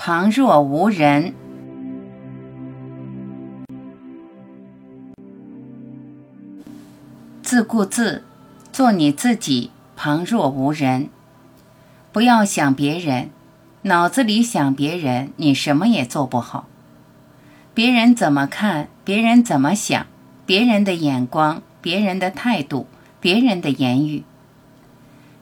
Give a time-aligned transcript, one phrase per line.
[0.00, 1.34] 旁若无人。
[7.42, 8.22] 自顾自，
[8.72, 11.08] 做你自己，旁若无人。
[12.12, 13.30] 不要想别人，
[13.82, 16.68] 脑子里想别人，你什么也做不好。
[17.74, 20.06] 别人怎么看，别人怎么想，
[20.46, 22.86] 别人的眼光，别人的态度，
[23.20, 24.22] 别人的言语，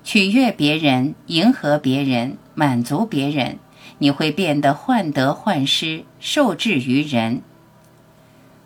[0.03, 3.59] 取悦别人，迎合别人，满足别人。
[3.99, 7.43] 你会变得患得患失，受制于人。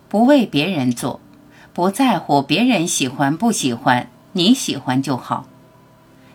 [0.09, 1.21] 不为别人做，
[1.73, 5.47] 不在乎别人喜欢不喜欢，你喜欢就好。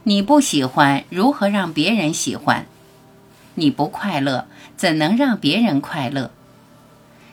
[0.05, 2.67] 你不喜欢，如何让别人喜欢？
[3.57, 4.47] 你不快乐，
[4.77, 6.31] 怎能让别人快乐？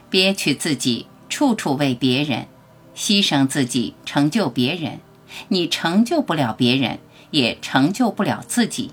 [0.10, 2.48] 憋屈自己，处处为别人，
[2.96, 5.00] 牺牲自己，成就别人。
[5.48, 7.00] 你成就不了别人，
[7.32, 8.92] 也成就不了自己。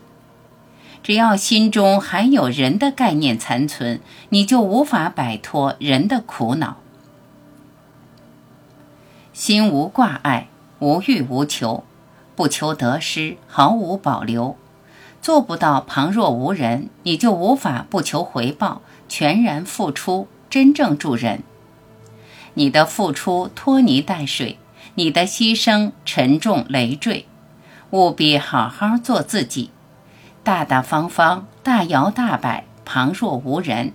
[1.02, 6.76] 只要心中还有人的概念残存，你就无法摆脱人的苦恼。
[9.32, 10.48] 心无挂碍，
[10.80, 11.84] 无欲无求，
[12.37, 14.57] 不求得失，毫无保留，
[15.23, 21.42] 做不到旁若无人，你就无法不求回报，全然付出，真正助人。
[22.54, 24.59] 你的付出拖泥带水，
[24.96, 27.24] 你的牺牲沉重累赘，
[27.90, 29.70] 务必好好做自己。
[30.43, 33.93] 大大方方，大摇大摆，旁若无人。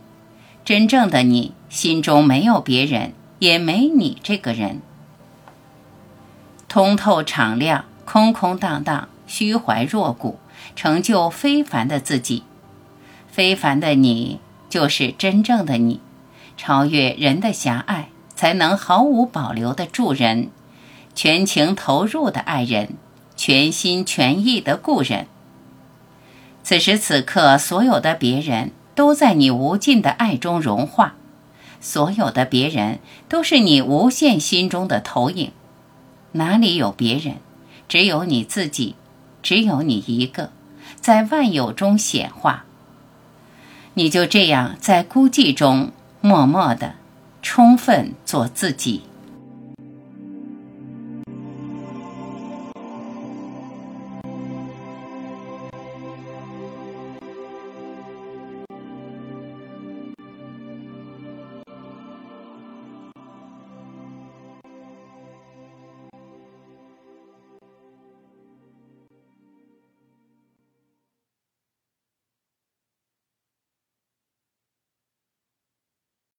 [0.63, 4.81] 真正的你，心中没有别人，也没你这个人。
[6.67, 10.39] 通透敞亮，空空荡荡，虚怀若谷，
[10.75, 12.43] 成就非凡的自己。
[13.27, 15.99] 非凡的你，就是真正的你。
[16.57, 20.49] 超越人的狭隘，才能毫无保留的助人，
[21.13, 22.95] 全情投入的爱人，
[23.35, 25.27] 全心全意的顾人。
[26.65, 31.13] 此时此刻，所有的别人都在你无尽的爱中融化，
[31.79, 32.97] 所有的别人
[33.29, 35.51] 都是你无限心中的投影。
[36.31, 37.35] 哪里有别人？
[37.87, 38.95] 只有你自己，
[39.43, 40.49] 只有你一个，
[40.99, 42.65] 在万有中显化。
[43.93, 46.95] 你就这样在孤寂中默默的、
[47.43, 49.03] 充分做自己。